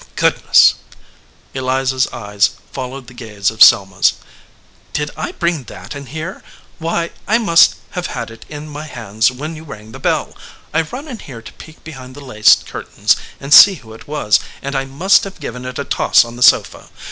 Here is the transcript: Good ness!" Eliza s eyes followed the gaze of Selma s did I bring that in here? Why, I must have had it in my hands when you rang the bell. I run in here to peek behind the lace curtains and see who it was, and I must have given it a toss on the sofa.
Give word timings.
Good 0.15 0.43
ness!" 0.47 0.73
Eliza 1.53 1.95
s 1.97 2.07
eyes 2.11 2.49
followed 2.71 3.05
the 3.05 3.13
gaze 3.13 3.51
of 3.51 3.61
Selma 3.61 3.99
s 3.99 4.13
did 4.93 5.11
I 5.15 5.31
bring 5.33 5.65
that 5.65 5.95
in 5.95 6.07
here? 6.07 6.41
Why, 6.79 7.11
I 7.27 7.37
must 7.37 7.75
have 7.91 8.07
had 8.07 8.31
it 8.31 8.43
in 8.49 8.67
my 8.67 8.87
hands 8.87 9.29
when 9.29 9.55
you 9.55 9.63
rang 9.63 9.91
the 9.91 9.99
bell. 9.99 10.35
I 10.73 10.81
run 10.81 11.07
in 11.07 11.19
here 11.19 11.43
to 11.43 11.53
peek 11.53 11.83
behind 11.83 12.15
the 12.15 12.25
lace 12.25 12.55
curtains 12.55 13.15
and 13.39 13.53
see 13.53 13.75
who 13.75 13.93
it 13.93 14.07
was, 14.07 14.39
and 14.63 14.75
I 14.75 14.85
must 14.85 15.23
have 15.23 15.39
given 15.39 15.65
it 15.65 15.77
a 15.77 15.83
toss 15.83 16.25
on 16.25 16.35
the 16.35 16.41
sofa. 16.41 16.89